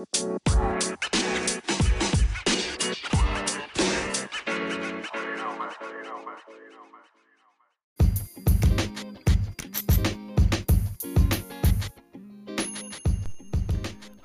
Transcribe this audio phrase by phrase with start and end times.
[0.00, 0.06] は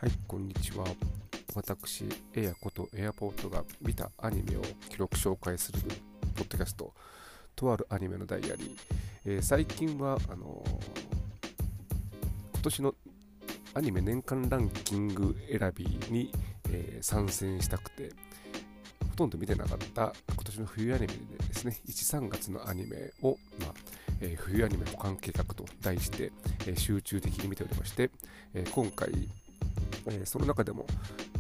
[0.08, 0.86] い、こんにちは。
[1.54, 5.80] 私、エアことエアポートが見たアニメを記録紹介する
[6.36, 6.94] ポッドキャスト、
[7.54, 8.78] とあるアニメのダイアリー。
[9.26, 11.06] えー最近は、あのー
[12.54, 12.95] 今年の
[13.76, 16.32] アニメ年間ランキング選びに、
[16.70, 18.10] えー参戦したくて、
[19.10, 21.14] ほとんど見てなかった今年の冬アニメで
[21.48, 23.74] ですね、1、3月のアニメを、まあ
[24.22, 26.32] えー冬アニメ保管計画と題して、
[26.68, 28.10] えー集中的に見ておりまして、
[28.54, 29.10] えー今回、
[30.08, 30.88] えその中でも、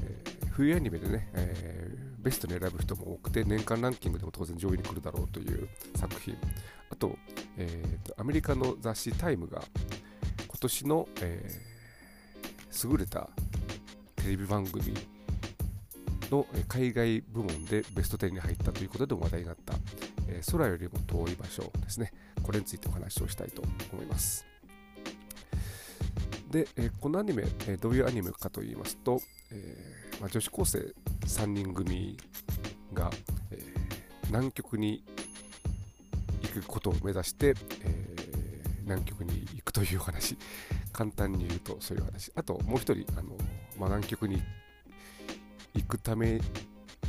[0.03, 6.35] え冬アニメでね、えベストに選ぶ人も多くて年間ランキングでも当然上位に来るだろうという作品。
[6.89, 7.17] あと,、
[7.57, 9.63] えーとアメリカの雑誌「タイムが
[10.47, 11.74] 今年の、えー
[12.83, 13.29] 優れた
[14.17, 14.93] テレビ番組
[16.29, 19.73] の海外部門でベスト10に入ったということで話題になった、
[20.27, 22.11] え空よりも遠い場所ですね。
[22.43, 23.61] これについてお話をしたいと
[23.93, 24.45] 思います。
[26.51, 30.79] で、えこのアニメ、えどういうアニメかと言いますと、えま、女子高生
[31.25, 32.17] 3人組
[32.93, 33.11] が、
[33.51, 33.59] え
[34.27, 35.03] 南極に
[36.41, 38.14] 行くことを目指して、え
[38.85, 40.37] 南極に行くという話。
[40.93, 42.31] 簡単に言うとそういう話。
[42.35, 43.35] あともう一人あの、
[43.77, 44.41] まあ、南極に
[45.73, 46.39] 行くため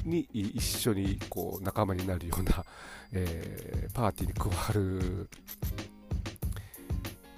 [0.04, 2.64] に一緒にこう仲間になるような、
[3.12, 5.28] えーパーティーに加わる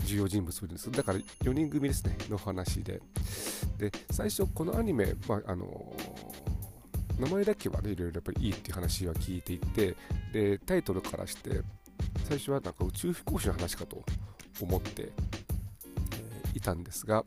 [0.04, 0.90] 重要人物もいるんです。
[0.90, 2.16] だから4人組ですね。
[2.28, 3.00] の話で。
[3.76, 5.94] で最初このアニメ、まああの
[7.18, 9.96] 名前だけはねいろいろやっぱりいいっていう話は聞いていて。
[10.32, 11.62] でタイトルからして
[12.28, 14.04] 最初はなんか宇宙飛行士の話かと。
[14.60, 15.10] 思って、
[16.54, 17.24] いたんですが、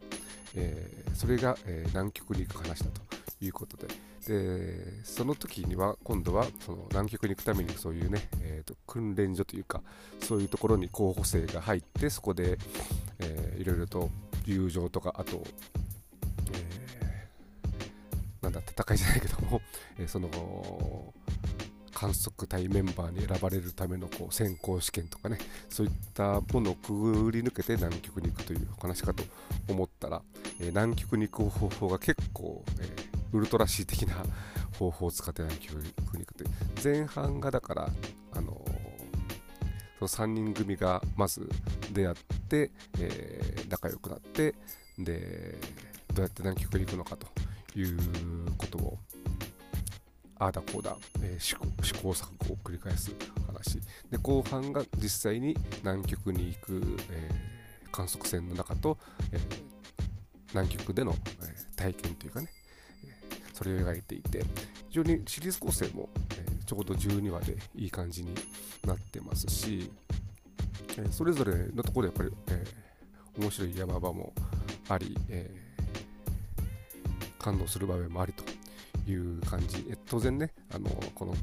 [0.55, 3.01] えーそれが、えー南極に行く話だと
[3.41, 3.87] いうことで。
[4.27, 9.81] でその時には今度はその南極に行くためにそういうね、えーと訓練所というか
[10.21, 12.59] そういうところに候補生が入ってそこで、
[13.19, 14.09] えーいろいろと
[14.45, 15.43] 友情とかあと、
[16.53, 19.61] えーなんだ戦いじゃないけども、
[19.97, 20.29] えその
[22.01, 25.37] 観測隊メンバーに選ばれるためのこう選考試験とかね
[25.69, 29.23] そういったものをくぐり抜けて南極に行くというお話かと
[29.69, 30.23] 思ったら、
[30.59, 34.15] えー南極に行く方法が結構、えーウルトラシー的な
[34.77, 36.49] 方法を使って南極に行くという。
[36.83, 37.89] 前半がだから、
[38.33, 41.47] あのーその3人組がまず
[41.93, 42.15] 出会っ
[42.49, 44.55] て、えー仲良くなって
[44.97, 45.55] で
[46.15, 47.27] どうやって南極に行くのかと
[47.79, 47.97] いう
[48.57, 48.97] ことを
[50.41, 53.11] ああだこうだ、えー試行試行錯誤を繰り返す
[53.45, 53.79] 話。
[54.09, 57.51] で後半が実際に南極に行く、えー
[57.91, 58.97] 観測船の中と、
[59.31, 59.39] えー
[60.53, 62.47] 南極での、えー体験というかね、
[63.05, 63.09] え
[63.53, 64.43] それを描いていて
[64.89, 68.33] 非常にシリーズ構成も、えーちょうど12話でいい感じに
[68.87, 69.91] なってますし、
[70.97, 74.33] えーそれぞれのところでやっぱり、えー面白い山場も
[74.89, 75.61] あり、えー
[77.37, 78.30] 感動する場面もあり
[79.07, 81.33] いう感じ、え当然ねあのこの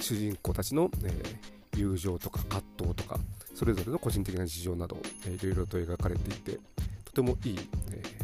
[0.00, 3.20] 主人公たちの、えー友情とか葛藤とか
[3.54, 4.96] それぞれの個人的な事情など、
[5.26, 6.58] えーいろいろと描かれていて
[7.04, 7.58] とてもいい、
[7.92, 8.16] えー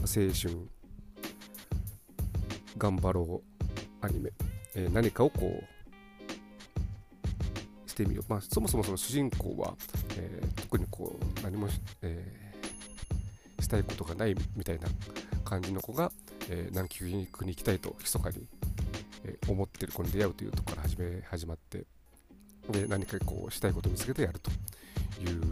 [0.00, 0.66] 青春
[2.76, 3.42] 頑張ろ
[4.02, 4.32] うアニメ、
[4.74, 5.62] えー何かをこ
[7.86, 9.74] うしてみよう、まあ、そもそもその主人公は、
[10.16, 12.52] えー特にこう何もし、え
[13.60, 14.88] したいことがないみたいな
[15.44, 16.10] 感じの子が、
[16.50, 18.46] えー南極に行きたいと密かに、
[19.24, 21.86] えー思ってる子に出会うというところから始め始まって
[22.70, 24.50] で何かこうしたいことを見つけてやると
[25.22, 25.46] いう、ま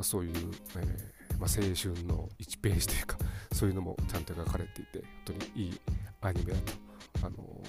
[0.00, 0.32] あ、そういう、
[0.76, 3.18] えーまあ、青春の1ページというか
[3.52, 5.06] そういうのもちゃんと描かれていて本
[5.38, 5.80] 当にいい
[6.20, 6.72] アニメだと、
[7.26, 7.62] あの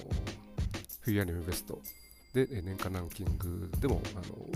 [1.00, 1.80] 冬アニメベスト
[2.34, 4.48] でえ年間ランキングでも、あの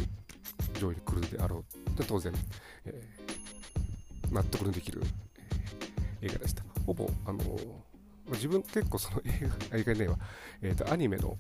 [0.79, 2.33] 上位に来るであろうで当然、
[2.85, 3.23] えー
[4.33, 5.03] 納得のできる、
[6.23, 6.72] 映画でした。
[6.87, 7.57] ほぼ、あのー
[8.31, 10.17] 自分結構その映画映画ねは、
[10.63, 11.37] えーとアニメの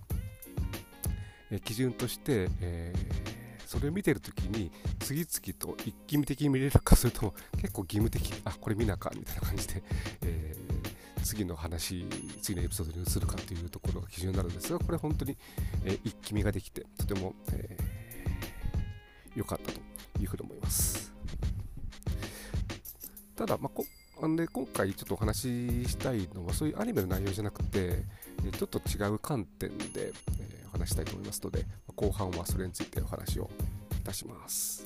[1.50, 3.32] え基準として、えー
[3.66, 9.82] それを見てるときに次々と一気見的に見れるかそれとも結構義務的あこれ見なかみたいな感じで、
[10.22, 10.82] えー
[11.24, 12.04] 次の話
[12.42, 15.38] 次のエピソードに移るかというところが基準になるんですがこれ本当に、
[15.84, 19.80] えー一気見ができてとても良、えー良かったと
[20.20, 21.10] いうふうに思います。
[23.34, 28.04] ただ、まあ、こあんで今回ちょっとお話ししたいのはそういうアニメの内容じゃなくて
[28.56, 30.12] ちょっと違う観点で
[30.68, 31.66] お話したいと思いますので
[31.96, 33.50] 後半はそれについてお話を
[34.00, 34.84] いたします。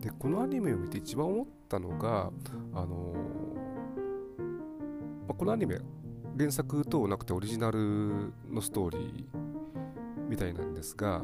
[0.00, 2.30] でこのアニメを見て一番思ったのが
[2.74, 3.14] あの、
[5.26, 5.78] まあ、このアニメ
[6.38, 11.22] 原作等なくてオリジナルのストーリーみたいなんですが、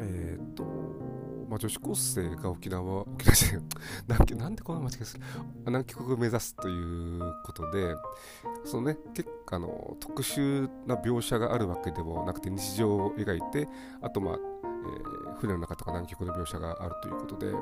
[0.00, 0.64] えっ、と、
[1.48, 3.36] まあ、女子高生が沖縄、沖縄
[4.26, 5.24] じゃな んでこんな間違いする
[5.66, 7.94] 南極を目指すということで、
[8.64, 13.68] そのね、結構あの特殊な描写があるわけでもなくて日常を描いて、
[14.00, 17.58] あとまあ、えー、船の中とか南極の描写があるということで、あの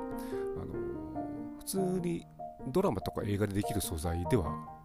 [1.58, 2.26] 普通に
[2.68, 4.81] ドラマとか映画でできる素材では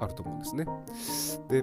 [0.00, 0.64] あると思うんですね。
[1.48, 1.62] で、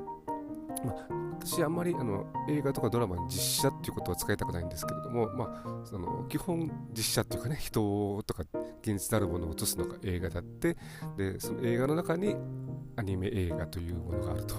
[0.84, 1.08] まあ、
[1.46, 8.44] 私あんまりあの映画とかドラマに実写っていうことは使いたくないんですけれども、まあ、その基本実写っていうかね人とか
[8.82, 10.76] 現実あるものを映すのが映画だって
[11.18, 12.36] でその映画の中に
[12.96, 14.56] アニメ映画というものがあると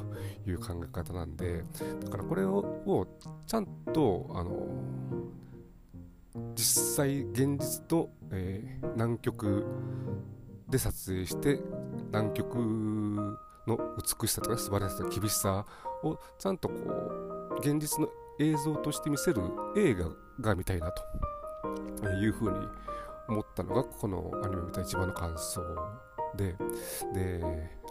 [0.46, 1.64] いう考え方なんで
[2.04, 3.06] だからこれをを
[3.46, 4.66] ちゃんとあの
[6.54, 9.64] 実際現実と、えー、南極
[10.68, 11.60] で撮影して
[12.12, 15.64] 南極の美しさとか素晴らしさ厳しさ
[16.02, 18.08] をちゃんとこう現実の
[18.38, 19.42] 映像として見せる
[19.76, 20.08] 映画
[20.40, 21.02] が見たいなと
[22.20, 22.66] いうふうに
[23.28, 25.62] 思ったのがこのアニメを見た一番の感想
[26.36, 26.54] で
[27.14, 27.42] で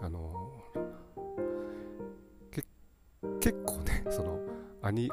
[0.01, 0.55] あの
[3.39, 4.39] 結構ねその
[4.81, 5.09] アニ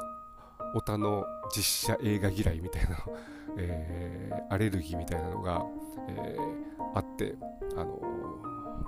[0.75, 1.25] オタの
[1.55, 2.97] 実写映画嫌いみたいな、
[3.57, 5.63] えー、アレルギーみたいなのが、
[6.07, 7.35] えー、あって
[7.75, 7.99] あの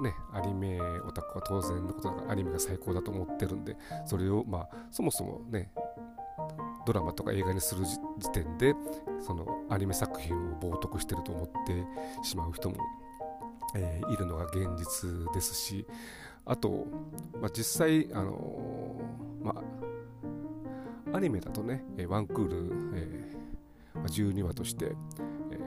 [0.01, 3.75] ね、アニメオタクは当然のことだからアニメが最高だと思ってるんで
[4.05, 5.71] それをまあそもそもね
[6.85, 8.75] ドラマとか映画にする時点で
[9.19, 11.83] そのアニメ作品を冒涜してると思って
[12.27, 12.77] しまう人も、
[13.75, 15.85] えー、いるのが現実ですし
[16.45, 16.85] あと、
[17.41, 19.55] まあ、実際あのー、ま
[21.11, 24.91] あアニメだとねえワンクール、えー、12話として、
[25.51, 25.57] え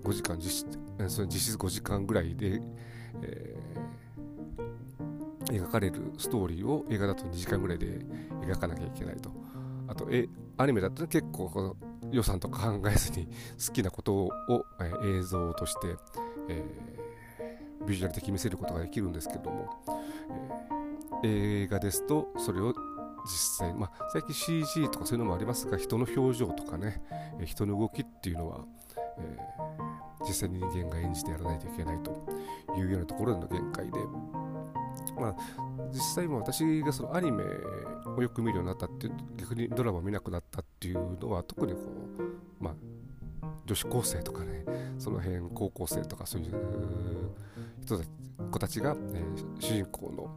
[0.00, 2.60] ー、5時間実質それ実質5時間ぐらいで、
[3.22, 8.00] えー、描かれるストーリーを映画だと2時間ぐらいで
[8.46, 9.30] 描かなきゃいけないと。
[9.88, 11.76] あと、えアニメだと結構この
[12.10, 13.26] 予算とか考えずに
[13.66, 14.30] 好きなことを、
[14.80, 15.96] えー、映像として、
[16.48, 19.70] えー、ビジュアル的に見せることができるんですけども、
[21.22, 22.74] えー、映画ですとそれを
[23.24, 27.02] 実際、まあ、最近 CG とかそういうのもありますが人の表情とかね、
[27.40, 28.64] え人の動きっていうのは、
[29.18, 29.38] え
[30.26, 32.26] 実際に人間が演じてやらないといけないと
[32.76, 33.98] いうようなところでの限界で、
[35.18, 35.36] まあ、
[35.92, 37.44] 実際も私がそのアニメ
[38.16, 41.80] をよく見るようになったって逆にドラマを見なくなったっていうのは特にこ
[42.60, 42.74] う、まあ、
[43.66, 44.64] 女子高生とかね
[44.98, 46.54] その辺高校生とかそういう
[47.82, 48.08] 人たち
[48.50, 50.30] 子たちが、えー、主人公の、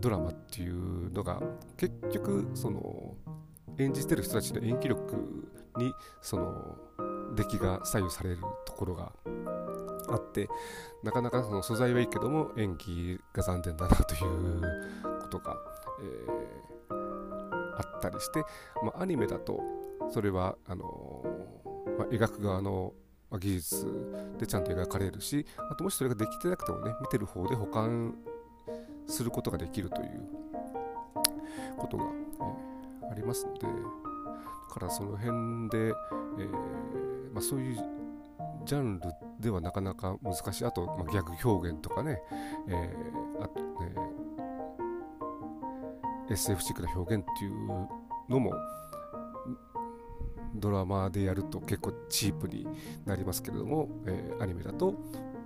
[0.00, 1.40] ドラマっていうのが
[1.76, 3.14] 結局その
[3.78, 5.14] 演じてる人たちの演技力
[5.76, 6.76] にその
[7.34, 9.12] 出来が左右されるところが
[10.08, 10.48] あって
[11.02, 14.62] なかなかその素材はいいけども演技が残念だなという
[15.20, 15.56] ことが、
[16.00, 16.94] えー、
[17.76, 18.44] あったりして、
[18.82, 19.60] まあ、アニメだと
[20.12, 22.92] それはあのー、まあ、描く側の
[23.38, 23.86] 技術
[24.38, 28.14] でちゃんと描かれるしあともしそれができてなくてもね見てる方で保管
[29.06, 30.22] することができるという
[31.76, 32.73] ことが、えー、
[33.10, 33.66] ありますので
[34.74, 35.94] からその辺で、
[36.38, 36.52] えー、
[37.32, 37.76] まあ、そういう
[38.66, 40.64] ジャンルではなかなか難しい。
[40.64, 42.20] あと、まあ、ギャグ表現とかね、
[42.68, 43.94] えー、あとね
[46.30, 47.88] SF チックな表現っていう
[48.28, 48.52] のも
[50.54, 52.66] ドラマでやると結構チープに
[53.04, 54.92] なりますけれども、えー、アニメだと、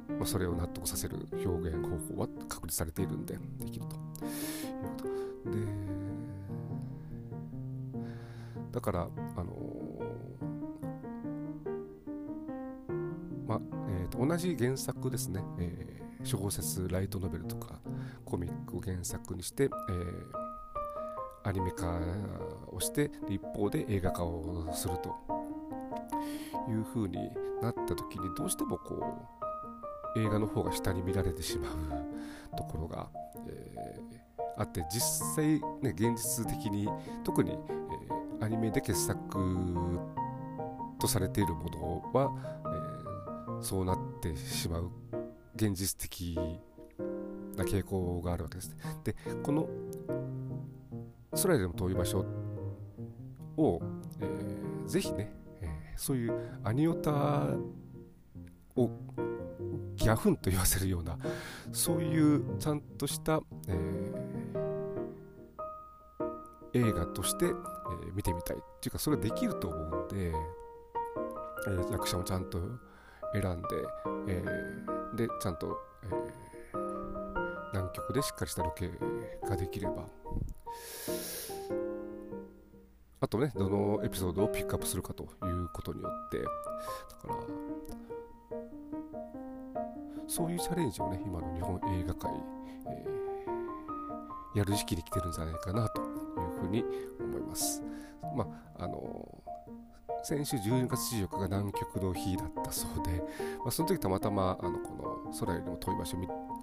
[0.09, 4.31] まあ、それを納得させる表現方法は確立されているんでできるという
[4.83, 5.05] こと。
[5.51, 5.89] で
[8.73, 17.81] だから、あのー、まえーと、同じ原作ですね、えー、小説、ライトノベルとか
[18.25, 20.49] コミックを原作にして、えー、
[21.45, 21.99] アニメ化
[22.71, 25.17] をして一方で映画化をすると
[26.69, 27.31] いう風に
[27.63, 28.95] なった時にどうしてもこ
[30.15, 31.73] う映画の方が下に見られてしまう
[32.57, 33.09] ところが、
[33.47, 35.01] えー、あって実
[35.37, 36.89] 際ね現実的に
[37.25, 37.59] 特に、
[38.41, 39.99] アニメで傑作
[40.99, 42.33] とされているものは、
[43.49, 44.91] えー、そうなってしまう
[45.55, 46.39] 現実的
[47.57, 48.77] な傾向があるわけですね。
[49.05, 49.69] でこの
[51.43, 52.25] 空よりも遠い場所
[53.57, 53.81] を、
[54.21, 57.49] えー、ぜひね、えー、そういうアニオタ
[58.77, 58.91] を
[59.97, 61.19] ギャフンと言わせるような
[61.73, 64.48] そういうちゃんとした、えー、
[66.75, 67.55] 映画として、えー、
[68.15, 70.33] 見てみたいっていうかそれができると思うんで
[71.67, 72.59] えー、役者もちゃんと
[73.33, 73.69] 選んで、
[74.29, 78.91] えー、でちゃんと、えー、南極でしっかりしたロケ
[79.49, 80.07] ができれば。
[83.21, 86.53] あとねどのエピソードをピックアップするかということによってだか
[87.27, 87.35] ら
[90.29, 92.31] そういうチャレンジをね今の日本映画界、
[92.87, 96.28] えー、やる時期に来てるんじゃないかなと
[96.59, 96.85] ふうに
[97.21, 97.83] 思います。
[98.37, 98.47] ま
[98.79, 99.43] ああの
[100.23, 103.23] 先週12月14日が南極の日だったそうで、
[103.59, 106.17] まあ、その時たまたまあのこの空よりも遠い場所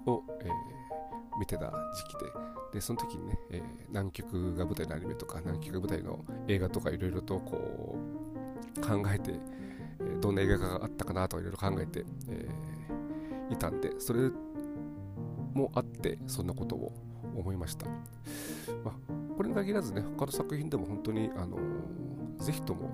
[0.06, 2.32] を、えー、見てた時期で
[2.74, 7.98] でその時にね、えー、南極が舞台のアニメとか南極が舞台の映画とかいろいろとこ
[8.76, 9.32] う考えて、
[10.00, 14.30] えー、どんな映画があったかなとかいろいろ考えて、えー、いたんでそれ
[15.54, 16.92] もあってそんなことを
[17.36, 18.94] 思いました、まあ、
[19.36, 22.90] これに限らずね他の作品でも本当に、あのー、ぜひとも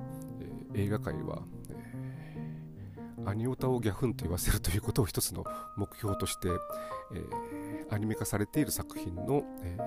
[0.74, 5.44] え映画界は、えー、アニオタをギャフンと言わせるということを一つの
[5.76, 9.78] 目標として、えー、アニメ化されている作品の、え、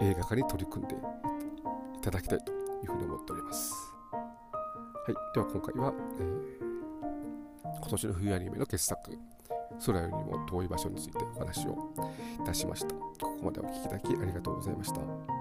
[0.00, 3.74] 映画化に取り組んでいただきたいというふうに思っております。
[4.12, 6.80] はい、では今回は、え、
[7.78, 9.18] 今年の冬アニメの傑作
[9.84, 11.92] 空よりも遠い場所についてお話を
[12.42, 12.94] いたしました。
[12.94, 15.39] ここまでお聴きいただきありがとうございました。